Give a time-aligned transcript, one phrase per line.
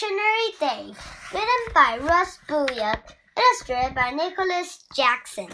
[0.00, 0.98] Dictionary Dave,
[1.30, 2.96] written by Russ Bouillon,
[3.36, 5.48] illustrated by Nicholas Jackson.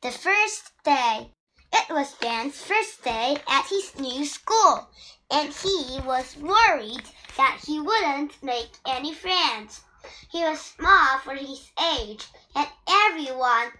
[0.00, 1.30] The first day.
[1.70, 4.88] It was Ben's first day at his new school,
[5.30, 7.02] and he was worried
[7.36, 9.82] that he wouldn't make any friends.
[10.30, 12.24] He was small for his age,
[12.54, 13.72] and everyone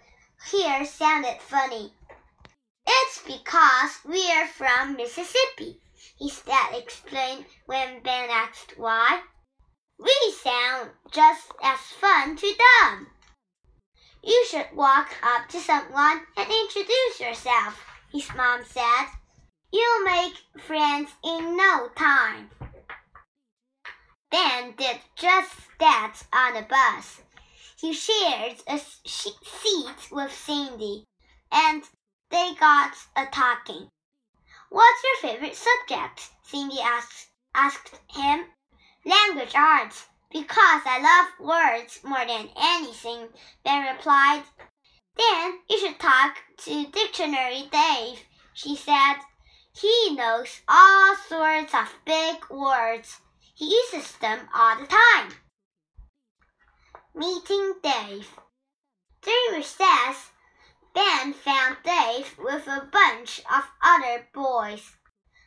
[0.51, 1.91] here sounded funny.
[2.85, 5.81] It's because we're from Mississippi,
[6.19, 9.23] his dad explained when Ben asked why.
[10.03, 13.07] We sound just as fun to them.
[14.21, 19.05] You should walk up to someone and introduce yourself, his mom said.
[19.71, 22.49] You'll make friends in no time.
[24.29, 27.21] Ben did just that on the bus.
[27.79, 31.05] He shared a seat with Cindy,
[31.51, 31.83] and
[32.29, 33.89] they got a talking.
[34.69, 36.29] What's your favorite subject?
[36.43, 38.45] Cindy asked, asked him.
[39.05, 43.27] Language arts, because I love words more than anything,
[43.65, 44.43] Ben replied.
[45.17, 48.19] Then you should talk to Dictionary Dave,
[48.53, 49.15] she said.
[49.75, 53.19] He knows all sorts of big words.
[53.55, 55.33] He uses them all the time.
[57.15, 58.29] Meeting Dave.
[59.21, 60.31] During recess,
[60.93, 64.97] Ben found Dave with a bunch of other boys.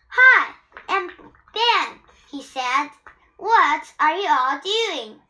[0.09, 0.55] Hi,
[0.89, 1.09] I'm
[1.53, 2.01] Ben,
[2.31, 2.91] he said.
[3.37, 5.21] What are you all doing?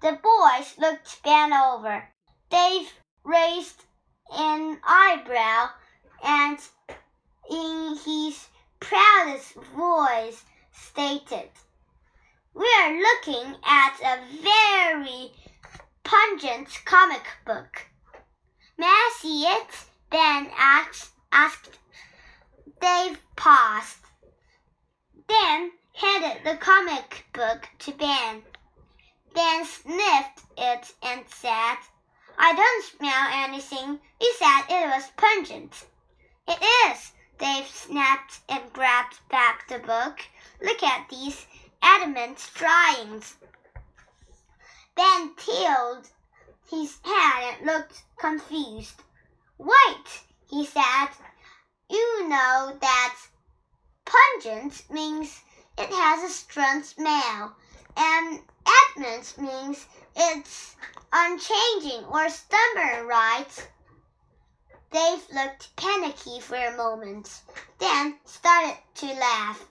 [0.00, 2.08] The boys looked Ben over.
[2.48, 2.92] Dave
[3.24, 3.84] raised
[4.30, 5.70] an eyebrow
[6.22, 6.58] and
[7.50, 11.50] in his proudest voice stated,
[12.54, 15.32] We're looking at a very
[16.04, 17.86] pungent comic book.
[18.78, 19.86] May I see it?
[20.10, 21.12] Ben asked.
[21.32, 21.78] asked.
[22.80, 23.98] Dave paused,
[25.28, 28.42] then handed the comic book to Ben.
[29.34, 31.76] Ben sniffed it and said,
[32.38, 33.98] I don't smell anything.
[34.20, 35.86] You said it was pungent.
[36.46, 37.12] It is.
[37.38, 40.20] Dave snapped and grabbed back the book.
[40.60, 41.46] Look at these
[41.80, 43.36] adamant drawings.
[44.94, 46.10] Ben tilted
[46.70, 49.02] his head and looked confused.
[49.58, 51.08] Wait, he said.
[51.88, 53.16] You know that
[54.04, 55.40] pungent means
[55.78, 57.54] it has a strong smell,
[57.96, 60.76] and adamant means it's
[61.12, 63.68] unchanging or stubborn, right?
[64.90, 67.42] Dave looked panicky for a moment,
[67.78, 69.64] then started to laugh.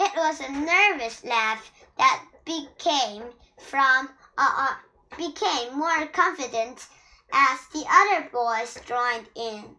[0.00, 3.22] It was a nervous laugh that became
[3.58, 4.74] from uh, uh,
[5.16, 6.86] became more confident
[7.32, 9.76] as the other boys joined in.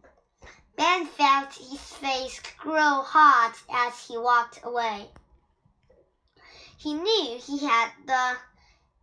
[0.78, 5.10] Ben felt his face grow hot as he walked away.
[6.78, 8.38] He knew he had the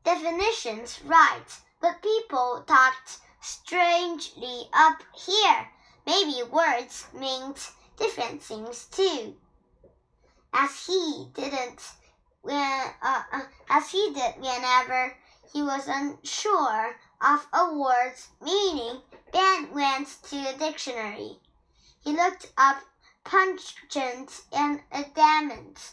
[0.05, 1.47] definitions right,
[1.81, 5.71] but people talked strangely up here.
[6.07, 9.37] Maybe words meant different things too.
[10.53, 11.81] As he didn't
[12.43, 15.17] when uh, uh, as he did whenever
[15.53, 19.01] he was unsure of a word's meaning,
[19.33, 21.39] Ben went to a dictionary.
[22.01, 22.83] He looked up
[23.23, 25.93] pungent and adamant,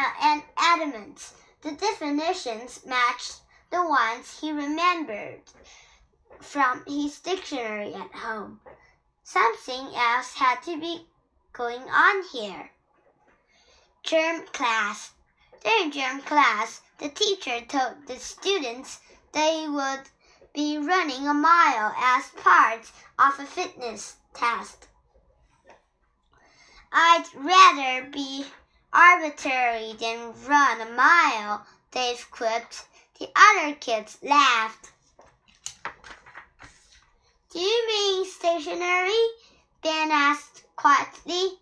[0.00, 1.32] Uh, and adamant.
[1.62, 5.40] The definitions matched the ones he remembered
[6.38, 8.60] from his dictionary at home.
[9.24, 11.08] Something else had to be
[11.52, 12.70] going on here.
[14.04, 15.14] Germ class.
[15.64, 19.00] During germ class, the teacher told the students
[19.32, 20.08] they would
[20.54, 22.88] be running a mile as part
[23.18, 24.86] of a fitness test.
[26.92, 28.46] I'd rather be
[28.92, 32.86] arbitrary than run a mile, Dave quipped.
[33.18, 34.92] The other kids laughed.
[37.50, 39.26] Do you mean stationary?
[39.82, 41.58] Ben asked quietly.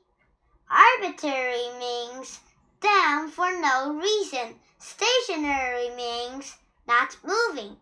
[0.71, 2.41] Arbitrary means
[2.81, 4.59] down for no reason.
[4.79, 6.57] Stationary means
[6.87, 7.77] not moving.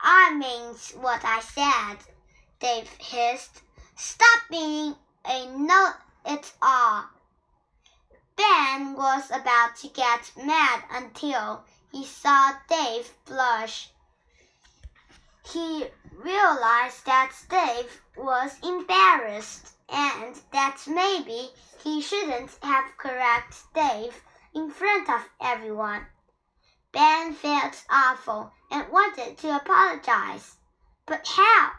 [0.00, 1.98] I means what I said,
[2.60, 3.62] Dave hissed.
[3.96, 4.94] Stop being
[5.24, 5.92] a know
[6.26, 7.04] it all.
[8.36, 13.90] Ben was about to get mad until he saw Dave blush.
[15.44, 21.50] He realized that Dave was embarrassed and that maybe
[21.82, 24.22] he shouldn't have corrected Dave
[24.54, 26.06] in front of everyone.
[26.92, 30.56] Ben felt awful and wanted to apologize.
[31.06, 31.72] But how?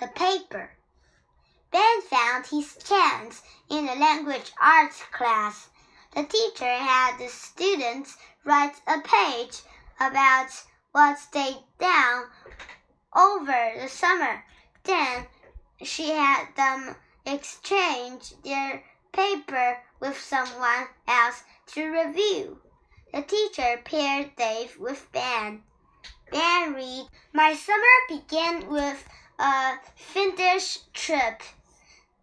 [0.00, 0.76] The paper.
[1.74, 5.70] Ben found his chance in a language arts class.
[6.14, 9.60] The teacher had the students write a page
[9.98, 10.50] about
[10.92, 12.26] what they done
[13.16, 14.44] over the summer.
[14.84, 15.26] Then
[15.82, 16.94] she had them
[17.26, 21.42] exchange their paper with someone else
[21.72, 22.60] to review.
[23.12, 25.64] The teacher paired Dave with Ben.
[26.30, 29.08] Ben read, My summer began with
[29.40, 31.42] a fiendish trip.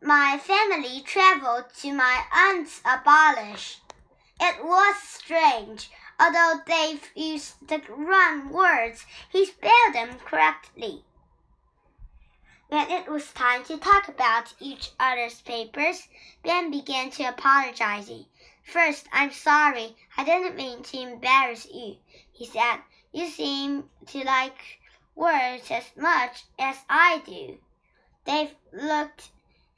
[0.03, 3.81] My family traveled to my aunt's abolish.
[4.39, 5.92] It was strange.
[6.19, 11.06] Although Dave used the wrong words, he spelled them correctly.
[12.69, 16.07] When it was time to talk about each other's papers,
[16.44, 18.09] Ben began to apologize.
[18.63, 19.95] First, I'm sorry.
[20.18, 21.98] I didn't mean to embarrass you,
[22.31, 22.80] he said.
[23.12, 24.80] You seem to like
[25.13, 27.59] words as much as I do.
[28.25, 29.30] Dave looked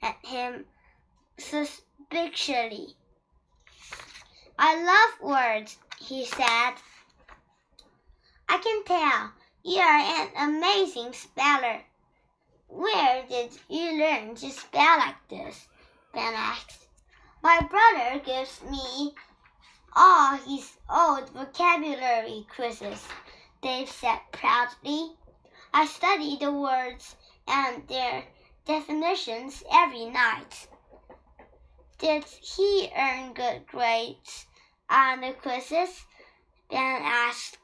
[0.03, 0.65] at him
[1.39, 2.95] suspiciously.
[4.59, 6.73] I love words, he said.
[8.49, 9.31] I can tell
[9.63, 11.81] you are an amazing speller.
[12.67, 15.67] Where did you learn to spell like this?
[16.13, 16.87] Ben asked.
[17.41, 19.15] My brother gives me
[19.95, 23.07] all his old vocabulary quizzes,
[23.61, 25.15] Dave said proudly.
[25.73, 27.15] I study the words
[27.47, 28.25] and their
[28.65, 30.67] definitions every night.
[31.97, 34.45] Did he earn good grades
[34.89, 36.05] on the quizzes?
[36.69, 37.57] Ben asked.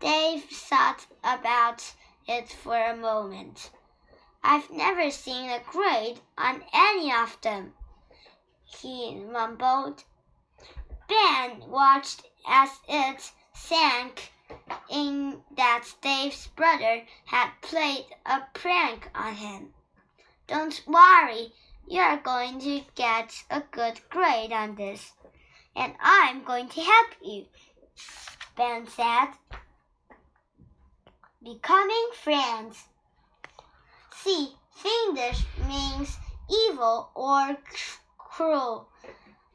[0.00, 1.94] Dave thought about
[2.26, 3.70] it for a moment.
[4.42, 7.74] I've never seen a grade on any of them,
[8.64, 10.04] he mumbled.
[11.08, 14.32] Ben watched as it sank
[14.90, 19.74] in that Dave's brother had played a prank on him.
[20.46, 21.52] Don't worry,
[21.88, 25.12] you're going to get a good grade on this,
[25.74, 27.46] and I'm going to help you,
[28.56, 29.28] Ben said.
[31.42, 32.84] Becoming friends.
[34.14, 36.16] See, fiendish means
[36.68, 37.56] evil or
[38.18, 38.88] cruel,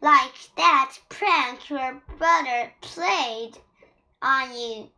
[0.02, 3.58] like that prank your brother played
[4.22, 4.90] on you.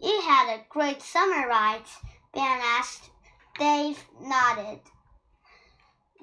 [0.00, 1.86] You had a great summer, right?
[2.32, 3.10] Ben asked.
[3.58, 4.80] Dave nodded.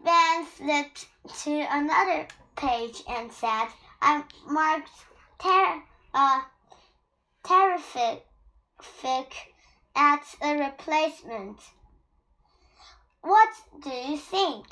[0.03, 1.07] Ben flipped
[1.43, 3.67] to another page and said,
[4.01, 4.89] I marked
[5.37, 6.41] ter uh,
[7.43, 8.25] terrific
[9.95, 11.59] at a replacement.
[13.21, 13.49] What
[13.83, 14.67] do you think?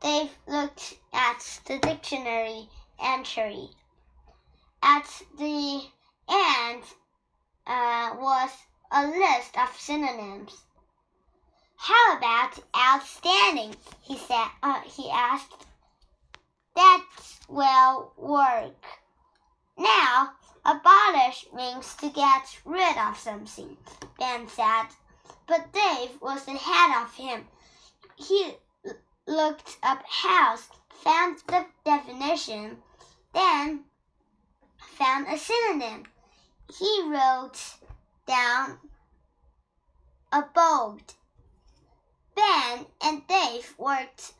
[0.00, 2.68] Dave looked at the dictionary
[3.00, 3.70] entry.
[4.82, 5.82] At the
[6.28, 6.82] end
[8.18, 8.50] was
[8.90, 10.64] a list of synonyms.
[11.76, 13.74] How about outstanding?
[14.00, 14.48] He said.
[14.62, 15.66] Uh, he asked.
[16.74, 17.04] That
[17.48, 18.84] will work.
[19.76, 20.32] Now,
[20.64, 23.76] abolish means to get rid of something.
[24.18, 24.86] Ben said.
[25.46, 27.46] But Dave was ahead of him.
[28.16, 28.54] He
[29.26, 30.68] looked up house,
[31.04, 32.82] found the definition,
[33.32, 33.84] then
[34.78, 36.04] found a synonym
[36.78, 37.60] he wrote
[38.32, 38.78] down
[40.32, 41.14] a boat.
[42.34, 44.32] Ben and Dave worked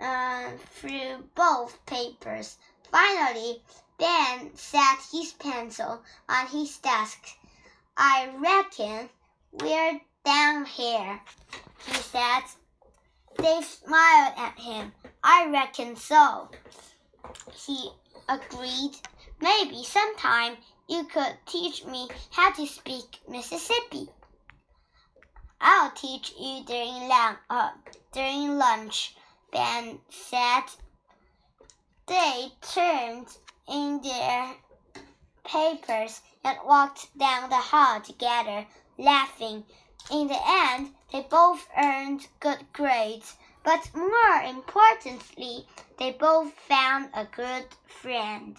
[0.00, 2.58] uh, through both papers.
[2.92, 3.60] Finally,
[3.98, 7.18] Ben set his pencil on his desk.
[7.96, 9.08] I reckon
[9.50, 11.20] we're down here,
[11.86, 12.44] he said.
[13.38, 14.92] Dave smiled at him.
[15.24, 16.48] I reckon so.
[17.52, 17.90] He
[18.28, 18.92] agreed.
[19.40, 20.58] Maybe sometime
[20.88, 24.08] you could teach me how to speak Mississippi.
[25.60, 27.38] I'll teach you during lunch.
[27.48, 27.70] Uh,
[28.12, 29.14] during lunch,
[29.52, 30.64] Ben said.
[32.06, 33.28] They turned
[33.68, 34.56] in their
[35.44, 38.66] papers and walked down the hall together,
[38.98, 39.64] laughing.
[40.10, 45.66] In the end, they both earned good grades, but more importantly,
[45.98, 48.56] they both found a good friend.